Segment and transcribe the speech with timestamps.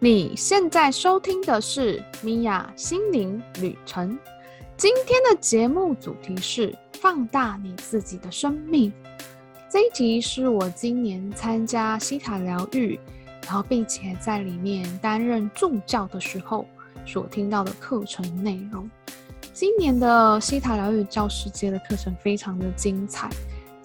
[0.00, 4.16] 你现在收听的是米娅心灵旅程。
[4.76, 8.92] 今天的节目主题是放大你自己的生命。
[9.68, 12.96] 这一集是我今年参加西塔疗愈，
[13.42, 16.64] 然后并且在里面担任助教的时候
[17.04, 18.88] 所听到的课程内容。
[19.52, 23.28] 今年的西塔疗愈教师节的课程非常的精彩。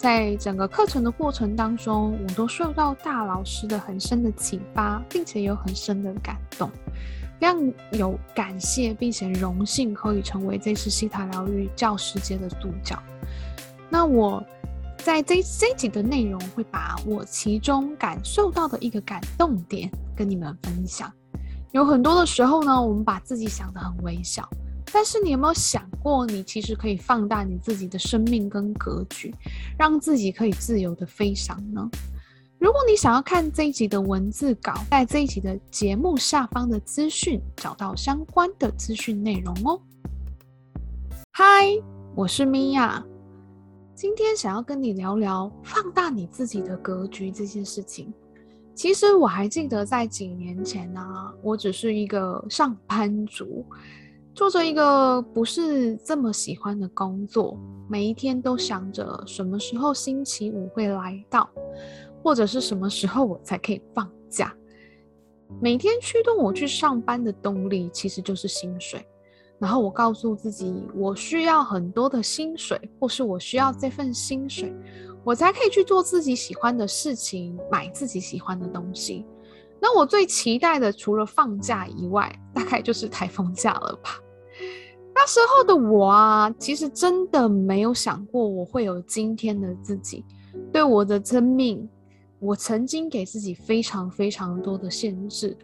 [0.04, 6.70] 在整个课程的过程当中，我都受到大老师的很深的启发，并且有很深的感动，
[7.40, 13.02] 非常有感谢，并且荣幸可以成为这次西塔疗愈教师节的主角。
[13.90, 14.44] 那我
[14.98, 21.10] 在这这一集的内容，会把我其中感受到的一个感动点跟你们分享。
[21.72, 24.50] 有很多的时候呢，我们把自己想得很微小。
[24.94, 29.34] 但是你有没有想过，你其实可以放大你自己的生命跟格局，
[29.76, 31.90] 让自己可以自由的飞翔呢？
[32.60, 39.82] 如果你想要看这一集的文字稿，在这一集的节目下方的资讯找到相关的资讯内容哦。
[41.32, 41.44] 嗨，
[42.14, 43.04] 我是米娅，
[43.96, 48.14] 今天想要跟你聊聊放大你自己的格局这件事情。
[48.76, 51.02] 其实我还记得在几年前呢、
[51.42, 53.66] 我只是一个上班族。
[54.36, 61.48] 做着一个不是这么喜欢的工作，每一天都想着什么时候星期五会来到，
[62.24, 64.52] 或者是什么时候我才可以放假。
[65.62, 69.06] 每天驱动我去上班的动力其实就是薪水，
[69.60, 74.74] 然后我告诉自己，我需要很多的薪水，或是我需要这份薪水，
[75.24, 79.28] 我才可以去做自己喜欢的事情，买自己喜欢的东西。
[79.80, 84.20] 那我最期待的，除了放假以外，大概就是台风假了吧。
[85.16, 90.26] 那时候的我啊，其实真的没有想过我会有今天的自己。
[90.72, 91.88] 对我的生命，
[92.40, 95.56] 我曾经给自己非常非常多的限制。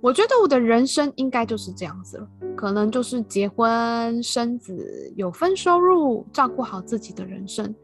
[0.00, 7.74] 我觉得我的人生应该就是这样子了，可能就是结婚、生子、有份收入，照顾好自己的人生，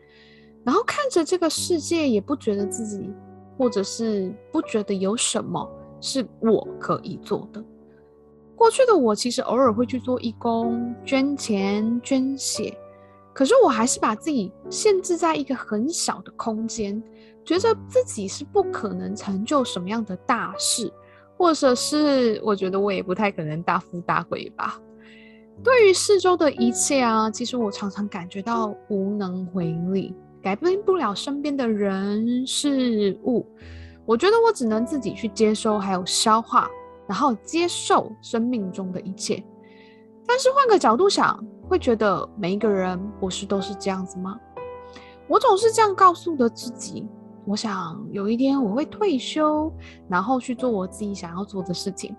[0.65, 3.11] 然后看着这个世界，也不觉得自己。
[3.59, 5.67] 或者是不觉得有什么
[5.99, 7.65] 是我可以做的。
[8.57, 12.77] 过去的我其实偶尔会去做义工、捐钱、捐血，
[13.33, 17.01] 可是我还是把自己限制在一个很小的空间，
[17.45, 20.91] 觉得自己是不可能成就什么样的大事，
[21.37, 24.81] 或者是我觉得我也不太可能大富大贵吧。
[25.63, 30.15] 对于四周的一切啊，其实我常常感觉到无能为力。
[30.43, 33.45] 改变不了身边的人事物，
[34.05, 36.69] 我觉得我只能自己去接收，还有消化，
[37.07, 39.43] 然后接受生命中的一切。
[40.27, 44.39] 但是换个角度想，会觉得每一个人不是都是这样子吗？
[45.29, 47.07] 我总是这样告诉的自己。
[47.45, 49.73] 我想有一天我会退休，
[50.09, 52.15] 然后去做我自己想要做的事情。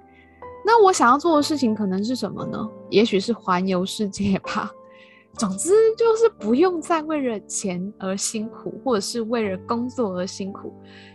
[0.65, 2.69] 那我想要做的事情可能是什么呢？
[2.89, 4.71] 也许是环游世界吧。
[5.37, 10.73] 总之就是不用再为了钱而辛苦，或者是为了工作而辛苦。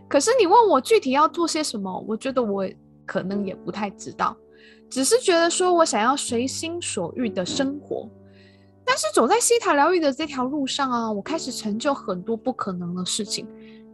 [0.09, 2.65] 可是你问我具体要做些什么，我觉得我
[3.13, 4.35] 可能也不太知道，
[4.89, 8.09] 只是觉得说我想要随心所欲的生活。
[8.87, 13.47] 但是走在西塔疗愈的这条路上啊，我开始成就很多不可能的事情，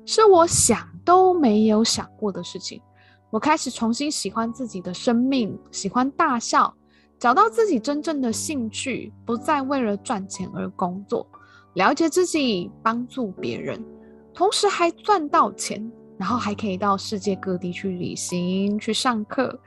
[0.07, 2.81] 是我想都没有想过的事情。
[3.29, 6.73] 我开始重新喜欢自己的生命，喜欢大笑。
[7.19, 11.27] 找到自己真正的兴趣，不再为了赚钱而工作，
[11.75, 13.85] 了解自己，帮助别人，
[14.33, 19.59] 同时还赚到钱，然后还可以到世界各地去旅行、去上课，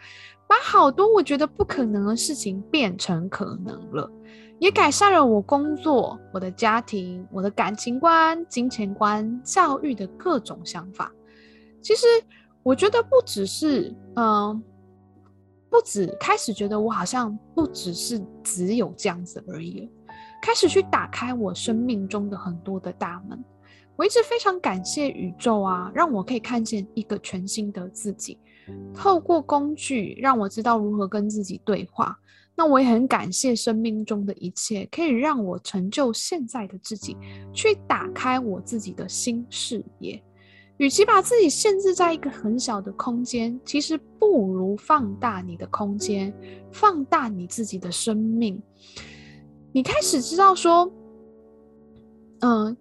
[0.47, 4.11] 把好多我觉得不可能的事情变成可能了，
[4.59, 11.11] 也改善了我工作、我的家庭、我的感情观、金钱观、教育的各种想法。
[11.81, 12.05] 其实
[12.61, 14.63] 我觉得不只是嗯。
[15.71, 19.89] 不止开始觉得我好像不只是只有这样子而已，
[20.41, 23.41] 开始去打开我生命中的很多的大门。
[24.01, 28.35] 我一直非常感谢宇宙啊，让我可以看见一个全新的自己。
[28.95, 32.17] 透过工具让我知道如何跟自己对话。
[32.55, 37.15] 那我也很感谢生命中的一切，可以让我成就现在的自己，
[37.53, 40.19] 去打开我自己的新视野。
[40.77, 46.33] 与其把自己限制在一个很小的空间，其实不如放大你的空间，
[46.71, 48.59] 放大你自己的生命。
[49.71, 50.91] 你开始知道说，
[52.39, 52.75] 嗯、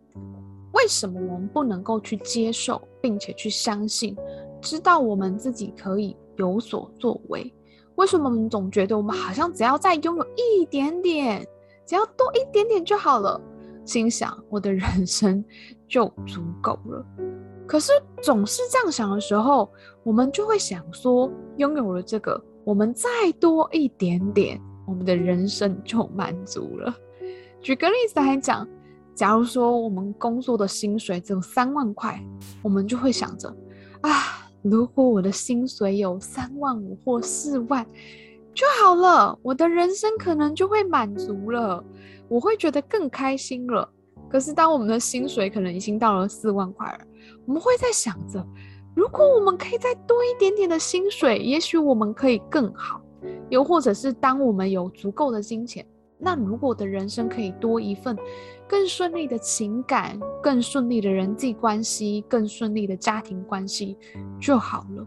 [0.72, 4.16] 为什么我们不能够去接受，并且去相信，
[4.60, 7.52] 知道我们自己可以有所作为？
[7.96, 11.46] 为什么我们总觉得我们好像只要再拥有一点点，
[11.84, 13.40] 只要多一点点就好了？
[13.84, 15.44] 心想，我的人生
[15.88, 17.04] 就足够了。
[17.66, 19.70] 可是总是这样想的时候，
[20.02, 23.08] 我们就会想说，拥有了这个，我们再
[23.38, 26.94] 多一点点，我们的人生就满足了。
[27.60, 28.66] 举个例子来讲，
[29.20, 32.18] 假如说我们工作的薪水只有三万块，
[32.62, 33.54] 我们就会想着，
[34.00, 37.86] 啊，如果我的薪水有三万五或四万
[38.54, 41.84] 就好了，我的人生可能就会满足了，
[42.28, 43.86] 我会觉得更开心了。
[44.30, 47.00] 可是当我们的薪水可能已经到了四万块了。
[47.44, 48.42] 我们会在想着，
[48.96, 53.02] 如果我们可以再多一点点的薪水，也许我们可以更好。
[53.50, 55.84] 又或者是当我们有足够的金钱，
[56.16, 58.16] 那如果我的人生可以多一份
[58.70, 63.98] 更顺利的情感、更顺利的人际关系、更顺利的家庭关系
[64.40, 65.04] 就好了。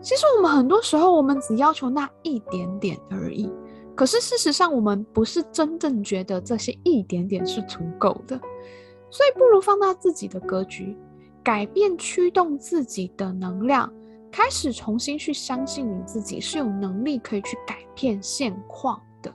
[0.00, 3.50] 其实我们很多时候，我们只要求那一点点而已。
[3.96, 8.38] 可是事实上，我们不是真正觉得这些一点点是足够的。
[9.10, 10.96] 所以，不如放大自己的格局。
[11.42, 13.92] 改变驱动自己的能量，
[14.30, 19.34] 开始重新去相信你自己是有能力可以去改变现况的。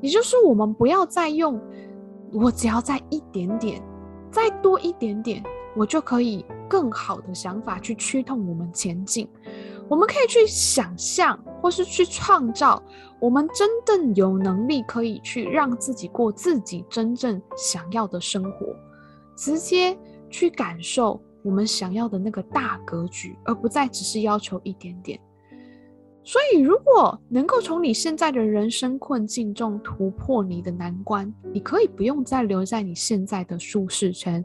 [0.00, 1.60] 也就是我们不要再用
[2.32, 3.82] 我只要再一点点，
[4.30, 5.42] 再多一点点，
[5.74, 9.28] 我就可以更好的想法去驱动我们前进。
[9.88, 12.80] 我们可以去想象，或是去创造，
[13.20, 18.66] 我们真正有能力可以去让自己过自己真正想要的生活，
[19.36, 19.98] 直接
[20.28, 21.20] 去感受。
[21.42, 25.18] 我们想要的那个大格局，而不再只是要求一点点。
[26.30, 34.44] 所以，如果能够从你现在的人生困境中突破你的难关，你可以不用再留在你现在的舒适圈，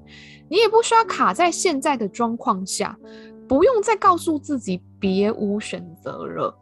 [0.50, 2.98] 你也不需要卡在现在的状况下，
[3.48, 6.58] 不用再告诉自己别无选择了。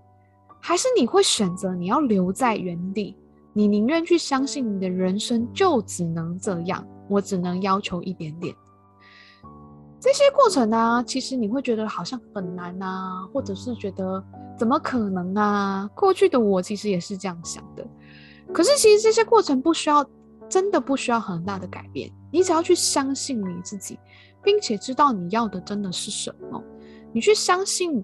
[0.59, 3.15] 还是你会选择你要留在原地？
[3.53, 8.53] 你宁愿去相信你的人生就只能这样，我只能要求一点点。
[10.03, 14.21] 这些过程呢、其实你会觉得好像很难啊，或者是觉得
[14.57, 15.89] 怎么可能啊？
[15.95, 17.88] 过去的我其实也是这样想的。
[18.53, 20.05] 可是其实这些过程不需要，
[20.50, 22.11] 真的不需要很大的改变。
[22.33, 23.97] 你只要去相信你自己，
[24.44, 26.61] 并且知道你要的真的是什么。
[27.13, 28.03] 你去相信，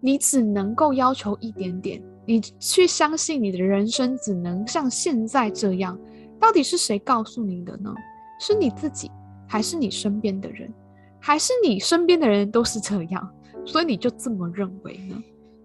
[0.00, 2.02] 你只能够要求一点点。
[2.26, 5.96] 你去相信你的人生只能像现在这样。
[6.40, 7.94] 到底是谁告诉你的呢？
[8.40, 9.08] 是你自己，
[9.46, 10.68] 还是你身边的人？
[11.26, 13.34] 还是你身边的人都是这样，
[13.64, 15.16] 所以你就这么认为呢？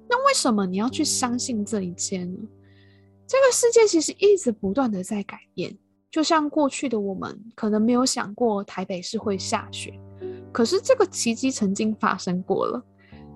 [0.08, 2.38] 那为什么你要去相信这一切呢？
[3.28, 5.78] 这个世界其实一直不断的在改变，
[6.10, 10.00] 就像过去的我们可能没有想过台北市会下雪，
[10.54, 12.82] 可是这个奇迹曾经发生过了。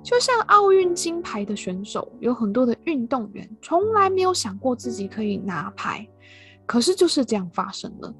[0.01, 6.07] 就像奥运金牌的选手，有很多的运动员从来没有想过自己可以拿牌，
[6.65, 8.15] 可是就是这样发生了。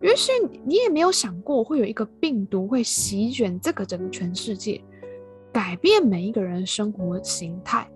[0.00, 0.32] 于是
[0.64, 4.82] 你也没有想过会有一个病毒会席卷这个整个全世界，
[5.52, 7.86] 改变每一个人生活形态。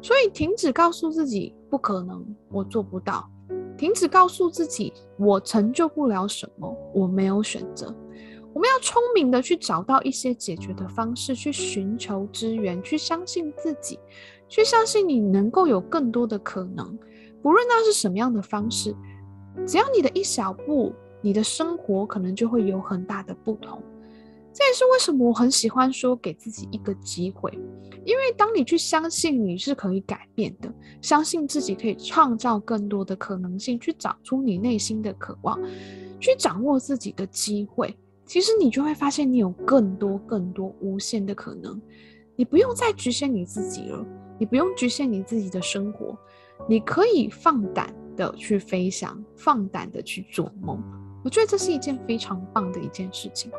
[0.00, 3.28] 所以停止告诉自己不可能，我做不到；
[3.76, 7.92] 停止告诉自己我成就不了什么，我没有选择。
[8.54, 13.98] 我们要聪明的去找到一些解决的方式，去寻求资源，去相信自己，
[14.48, 16.96] 去相信你能够有更多的可能。
[17.42, 18.94] 不论那是什么样的方式，
[19.66, 20.94] 只要你的一小步。
[21.28, 23.82] 你的生活可能就会有很大的不同，
[24.50, 27.52] 这也是为什么我很喜欢说给自己一个机会，
[28.06, 35.60] 因为当你去相信你是可以改变的，相信自己可以创造更多的可能性，去找出你内心的渴望，
[36.18, 37.94] 去掌握自己的机会，
[38.24, 41.78] 其实你就会发现你有更多更多无限的可能，
[42.36, 44.02] 你不用再局限你自己了，
[44.38, 46.16] 你不用局限你自己的生活，
[46.66, 50.82] 你可以放胆的去飞翔，放胆的去做梦。
[51.24, 53.50] 我觉得这是一件非常棒的一件事情，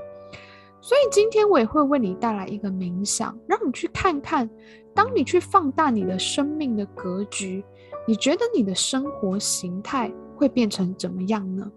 [0.82, 4.50] 所以今天我也会为你带来一个冥想，让你去看看，
[4.94, 7.64] 当你去放大你的生命的格局，
[8.08, 11.70] 你觉得你的生活形态会变成怎么样呢？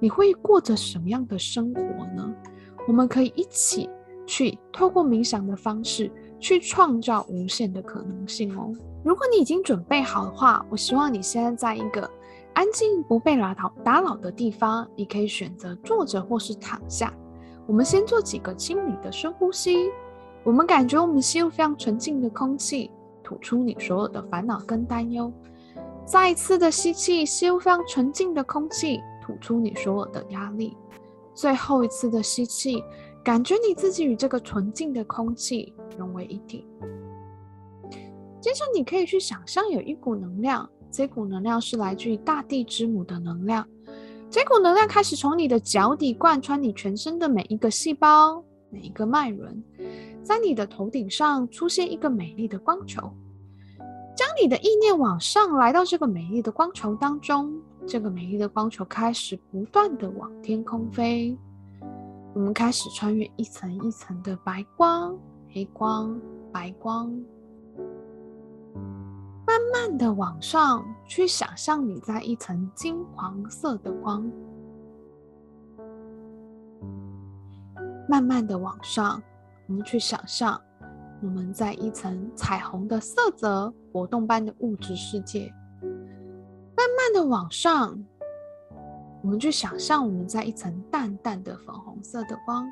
[0.00, 1.80] 你会过着什么样的生活
[2.16, 2.34] 呢？
[2.86, 3.88] 我们可以一起
[4.26, 8.72] 去透过冥想的方式去创造无限的可能性哦。
[9.04, 12.10] 如果你已经准备好的话，我希望你现在在一个。
[12.58, 17.14] 安静不被打扰打扰的地方，你可以选择坐着或是躺下。
[17.68, 19.92] 我们先做几个清理的深呼吸。
[20.42, 22.90] 我们感觉我们吸入非常纯净的空气，
[23.22, 25.32] 吐出你所有的烦恼跟担忧。
[26.04, 30.76] 再一次的吸气，吸入非常纯净的空气，吐出你所有的压力。
[31.34, 32.82] 最后一次的吸气，
[33.22, 36.66] 感觉你自己与这个纯净的空气融为一体。
[38.40, 40.68] 接着，你可以去想象有一股能量。
[40.90, 43.66] 这股能量是来自于大地之母的能量，
[44.30, 49.62] 这股能量开始从你的脚底贯穿你全身的每一个细胞，每一个脉轮，
[50.22, 53.02] 在你的头顶上出现一个美丽的光球。
[54.16, 57.54] 将你的意念往上来到这个美丽的光球当中，
[57.86, 61.38] 这个美丽的光球开始不断的往天空飞。
[62.34, 65.16] 我们开始穿越一层一层的白光、
[65.52, 66.20] 黑光、
[66.52, 67.16] 白光，
[69.48, 74.30] 慢慢的往上去想象你在一层金黄色的光，
[78.06, 79.22] 慢慢的往上，
[79.66, 80.60] 我们去想象。
[81.22, 87.98] 我们在一层彩虹的色泽、活动般的物质世界，慢慢的往上，
[89.22, 92.64] 我们去想象我们在一层淡淡的粉红色的光，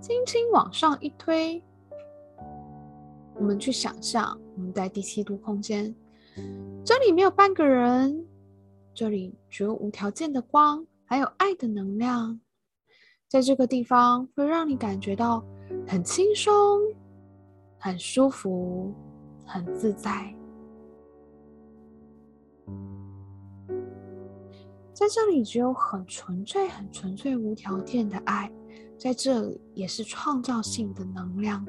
[0.00, 1.62] 轻轻往上一推，
[3.36, 5.94] 我们去想象我们在第七度空间，
[6.84, 8.24] 这里没有半个人，
[8.94, 12.40] 这里只有无条件的光，还有爱的能量，
[13.28, 15.44] 在这个地方会让你感觉到。
[15.86, 16.52] 很轻松，
[17.78, 18.92] 很舒服，
[19.46, 20.34] 很自在。
[24.92, 28.52] 在这里，只有很纯粹、很纯粹、无条件的爱。
[28.98, 31.66] 在这里，也是创造性的能量。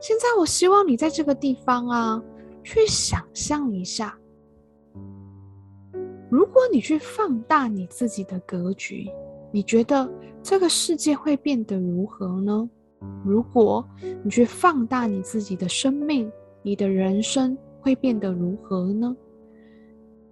[0.00, 2.22] 现在，我希望你在这个地方啊，
[2.62, 4.16] 去想象一下，
[6.30, 9.08] 如果你去放大你自己的格局。
[9.50, 10.06] 你觉得
[10.42, 12.68] 这个世界会变得如何呢？
[13.24, 13.82] 如果
[14.22, 16.30] 你去放大你自己的生命，
[16.62, 19.16] 你的人生会变得如何呢？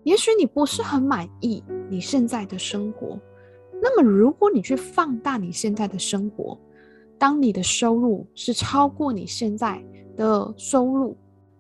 [0.03, 3.19] 也许你不是很满意你现在的生活，
[3.81, 6.61] 那么如果你去放大你现在的生活，
[7.19, 9.83] 当你的收入是超过你现在
[10.17, 11.17] 的收入，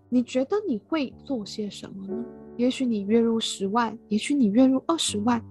[0.09, 2.25] 你觉得你会做些什么呢？
[2.57, 5.43] 也许你月入十万，也许你月入二十万。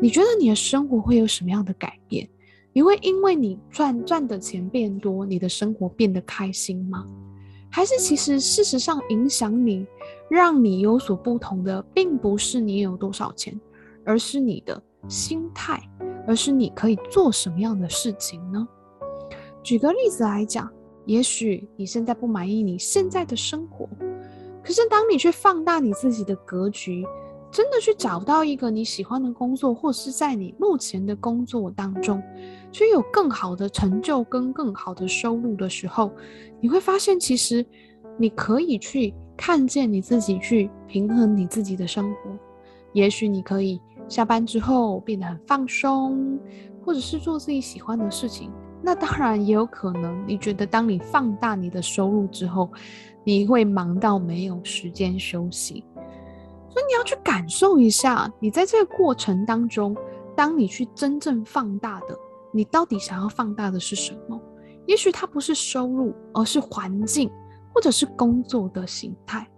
[0.00, 2.28] 你觉得你的生活会有什么样的改变？
[2.72, 7.06] 你会因为你赚赚的钱变多，你的生活变得开心吗？
[7.70, 9.86] 还是其实事实上影响你，
[10.28, 13.58] 让你有所不同的，并不是你有多少钱，
[14.04, 15.80] 而是你的心态，
[16.26, 18.66] 而是你可以做什么样的事情呢？
[19.64, 20.70] 举个例子来讲，
[21.06, 23.88] 也许你现在不满意你现在的生活，
[24.62, 27.04] 可是当你去放大你自己的格局。
[27.50, 32.20] 真的去找到一个你喜欢的工作，或是在你目前的工作当中，
[32.72, 36.10] 去有更好的成就跟更好的收入的时候，
[36.60, 37.64] 你会发现，其实
[38.18, 42.36] 你可以去看见你自己，去平衡你自己的生活。
[42.92, 46.36] 也许你可以下班之后变得很放松，
[46.84, 48.50] 或者是做自己喜欢的事情。
[48.86, 52.70] 那当然也有可能，你觉得当你放大你的收入之后，
[53.24, 55.82] 你会忙到没有时间休息。
[56.68, 59.96] 所以你要去感受一下，你在这个过程当中，
[60.36, 62.14] 当你去真正放大的，
[62.52, 64.38] 你到底想要放大的是什么？
[64.86, 67.30] 也许它不是收入，而是环境，
[67.72, 69.48] 或者是工作的形态。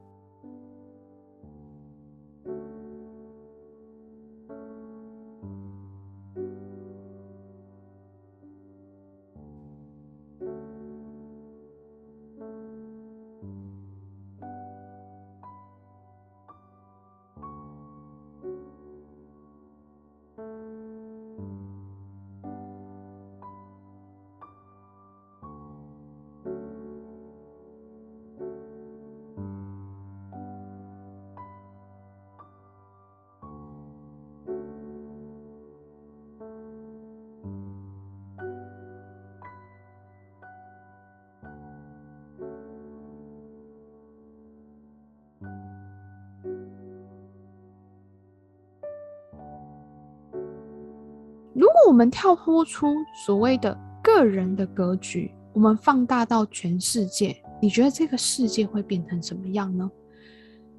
[51.87, 59.88] 我们跳脱出所谓的个人的格局，我们放大到全世界，你觉得这个世界会变成什么样呢？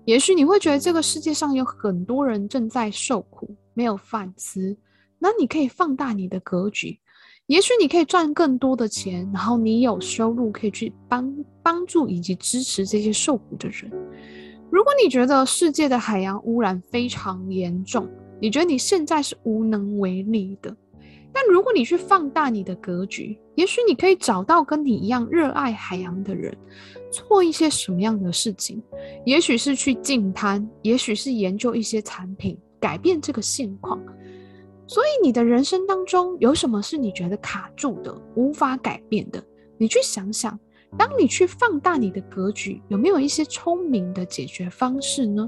[0.04, 4.78] 也许你会觉得这个世界上有很多人正在受苦，没有饭吃。
[5.18, 7.00] 那你可以放大你的格局，
[7.46, 11.34] 也许你可以赚更多的钱，然后你有收入可以去帮
[11.64, 13.90] 帮助以及支持这些受苦的人。
[14.70, 18.08] 如果你觉得世界的海洋污染非常严重，
[18.42, 20.76] 你觉得你现在是无能为力的，
[21.40, 26.52] 但如果你去放大你的格局，也许你可以找到跟你一样热爱海洋的人，
[27.12, 28.82] 做一些什么样的事情？
[29.24, 34.04] 也许是去净滩，也许是研究一些产品，改变这个现况。
[34.88, 39.44] 所以你的人生当中有什么是你觉得卡住的、无法改变的？
[39.78, 40.60] 你去想想，
[40.98, 45.48] 当你去放大你的格局，有没有一些聪明的解决方式呢？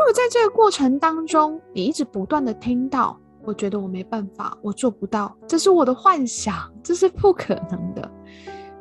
[0.00, 8.10] 如果在这个过程当中，你一直不断的听到，我觉得我没办法，我做不到，这是我的幻想，这是不可能的。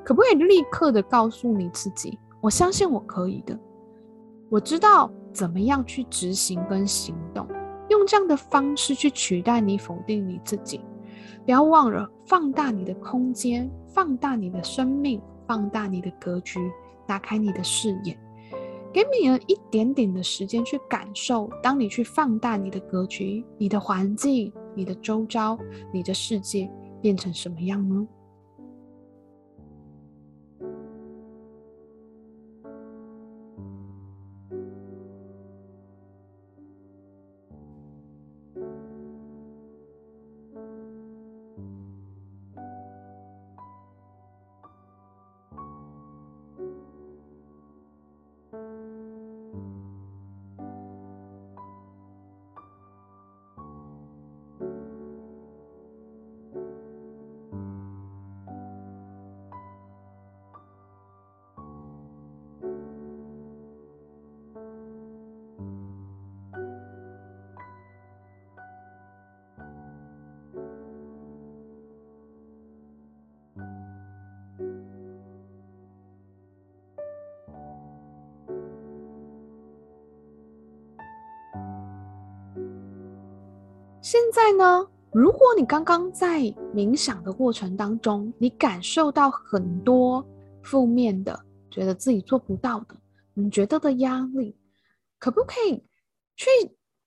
[0.01, 3.59] 可不可以立刻的告诉你自己，我相信我可以的，
[4.47, 7.45] 我知道怎么样去执行跟行动，
[7.89, 10.79] 用这样的方式去取代你否定你自己。
[11.43, 16.71] 不要忘了放大你的空间，放大你的生命，放大你的格局，
[17.05, 18.17] 打开你的视野。
[18.91, 25.57] 给你了一点点的时间去感受，当你去放大你的格局，你的环境、你的周遭、
[25.93, 26.69] 你的世界
[27.01, 28.07] 变成什么样呢？
[84.11, 86.39] 现在呢，如果你刚刚在
[86.73, 90.25] 冥想的过程当中，你感受到很多
[90.63, 92.95] 负面的，觉得自己做不到的，
[93.35, 94.57] 你觉得的压力，
[95.19, 95.77] 可不可以
[96.35, 96.49] 去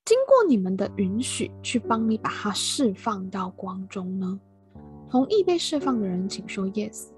[0.04, 4.38] 经过你们的允许，去帮你把它释放到光中呢？
[5.10, 7.08] 同意被释放的人，请说 yes。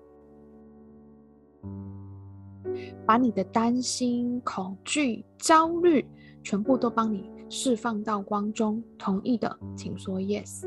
[3.04, 6.08] 把你的担心、恐惧、焦虑，
[6.44, 7.28] 全部都帮你。
[7.50, 10.66] 释放到光中，同意的请说 yes。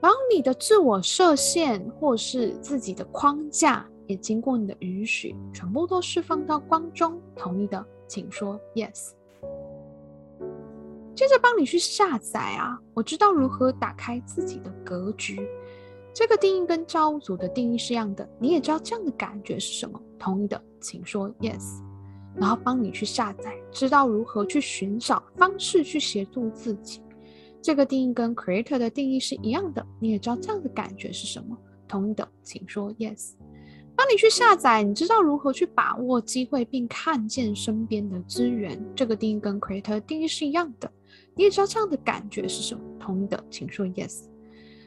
[0.00, 9.10] 然后你的自我设限或是自己的框架，也经过你的允许，全部都释放到光中，同意的请说 yes。
[11.14, 15.46] 接着帮你去下载啊，我知道如何打开自己的格局。
[16.14, 21.82] 这个定义跟造物主的定义是一样的，你也知道这样的感觉是什么，同意的请说 yes。
[22.36, 27.02] 然后帮你去下载，知道如何去寻找方式去协助自己。
[27.60, 31.56] 这个定义跟 Creator 的定义是一样的，你也知道这样的感觉是什么？
[31.88, 33.32] 同意的，请说 Yes。
[33.96, 38.80] 帮你去下载，你知道如何去把握机会并看见身边的资源。
[38.94, 40.88] 这个定义跟 Creator 定义是一样的，
[41.34, 42.80] 你也知道这样的感觉是什么？
[43.00, 44.20] 同意的，请说 Yes。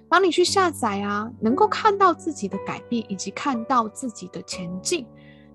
[0.08, 5.06] 帮你去下载啊，能够看到自己的改变以及看到自己的前进。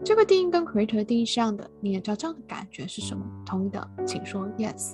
[0.05, 3.25] 这个定义跟 Creator 的定义是一样的，你也知道这样的感觉是什么？
[3.45, 4.93] 同意的，请说 Yes。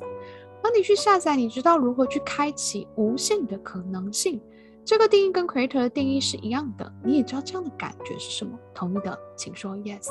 [0.63, 4.41] 帮你去下载，你知道如何去开启无限的可能性。
[4.85, 8.59] 这个定义跟 Creator 的定义是一样的，你也知道这样的感觉是什么？
[8.73, 10.07] 同意的，请说 Yes。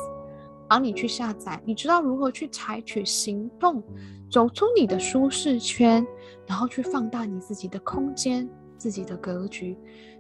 [0.68, 3.84] 帮你去下载，你知道如何去采取行动，
[4.30, 6.06] 走出你的舒适圈，
[6.46, 9.78] 然后去放大你自己的空间、自己的格局，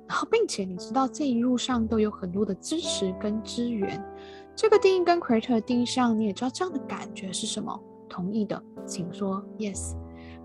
[0.08, 4.04] 然后并且你知道这一路上都有很多的支持跟资源。
[4.56, 7.80] 这个定义跟 Creator 的定义上，你也知道这样的感觉是什么？
[8.10, 9.96] 同意的，请说 Yes。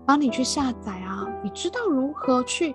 [0.05, 2.73] 帮你去下载啊，你知道如何去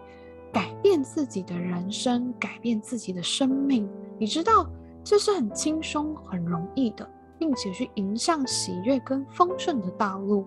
[0.52, 3.88] 改变自己的人生，改变自己的生命？
[4.18, 4.70] 你知道
[5.02, 10.46] 这是很轻松、很容易的，并且去迎向喜悦跟丰盛的道路。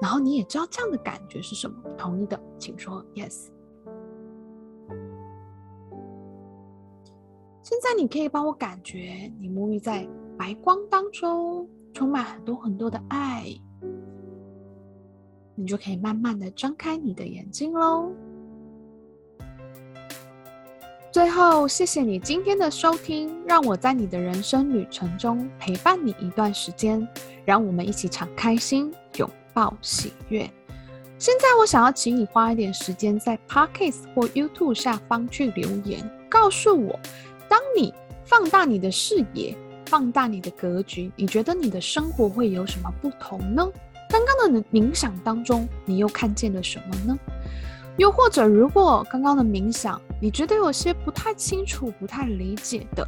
[0.00, 1.76] 然后你也知道这样的感觉是什么？
[1.98, 3.48] 同意的，请说 Yes。
[7.68, 10.06] 现在你可以帮我感觉，你沐浴在
[10.38, 13.44] 白光当中，充满很多很多的爱，
[15.56, 18.12] 你就可以慢慢的张开你的眼睛喽。
[21.10, 27.04] 最后，谢谢你今天的收听，让我在你的人生旅程中陪伴你一段时间，
[27.44, 30.48] 让我们一起敞开心，拥抱喜悦。
[31.18, 36.96] 现在我想要请你花一点时间在 Podcast 或 YouTube 下方去留言，告诉我。
[37.48, 37.92] 当你
[38.24, 39.56] 放大你的视野，
[39.86, 43.66] 放大你的格局，你觉得你的生活会有什么不同呢？
[44.08, 47.18] 刚刚的冥想当中，你又看见了什么呢？
[47.96, 53.06] 又或者，如果刚刚的冥想你觉得有些不太清楚、不太理解的，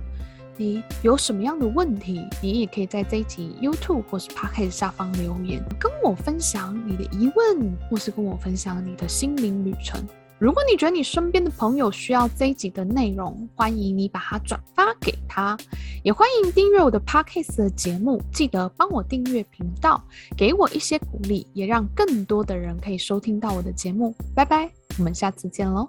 [0.57, 10.03] 你有什么样的问题，你也可以在这一集 YouTube 或是 Podcast 下方留言，跟我分享你的疑问，或是跟我分享你的心灵旅程。
[10.39, 15.57] 如果你觉得你身边的朋友需要这一集的内容，欢迎你把它转发给他，
[16.05, 20.01] 也欢迎订阅我的 Podcast 的节目，记得帮我订阅频道，
[20.37, 24.15] 给我一些鼓励，也让更多的人可以收听到我的节目。
[24.33, 25.89] 拜拜，我们下次见喽。